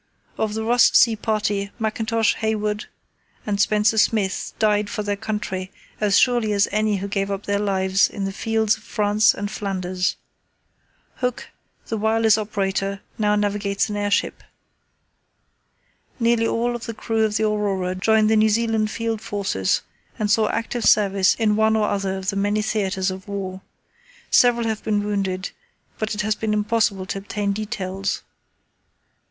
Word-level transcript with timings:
Of 0.35 0.55
the 0.55 0.63
Ross 0.63 0.89
Sea 0.97 1.15
Party, 1.15 1.69
Mackintosh, 1.77 2.33
Hayward, 2.37 2.85
and 3.45 3.61
Spencer 3.61 3.99
Smith 3.99 4.51
died 4.57 4.89
for 4.89 5.03
their 5.03 5.15
country 5.15 5.71
as 5.99 6.17
surely 6.17 6.53
as 6.53 6.67
any 6.71 6.97
who 6.97 7.07
gave 7.07 7.29
up 7.29 7.43
their 7.45 7.59
lives 7.59 8.09
on 8.09 8.23
the 8.23 8.31
fields 8.33 8.75
of 8.77 8.81
France 8.83 9.35
and 9.35 9.51
Flanders. 9.51 10.15
Hooke, 11.17 11.49
the 11.85 11.97
wireless 11.97 12.35
operator, 12.39 13.01
now 13.19 13.35
navigates 13.35 13.89
an 13.89 13.95
airship. 13.95 14.41
Nearly 16.19 16.47
all 16.47 16.75
of 16.75 16.87
the 16.87 16.95
crew 16.95 17.23
of 17.23 17.37
the 17.37 17.43
Aurora 17.45 17.93
joined 17.93 18.27
the 18.27 18.35
New 18.35 18.49
Zealand 18.49 18.89
Field 18.89 19.21
Forces 19.21 19.83
and 20.17 20.31
saw 20.31 20.49
active 20.49 20.83
service 20.85 21.35
in 21.35 21.55
one 21.55 21.75
or 21.75 21.87
other 21.87 22.17
of 22.17 22.31
the 22.31 22.35
many 22.35 22.63
theatres 22.63 23.11
of 23.11 23.27
war. 23.27 23.61
Several 24.31 24.65
have 24.67 24.81
been 24.81 25.03
wounded, 25.03 25.51
but 25.99 26.15
it 26.15 26.21
has 26.21 26.33
been 26.33 26.53
impossible 26.55 27.05
to 27.05 27.19
obtain 27.19 27.51
details. 27.53 28.23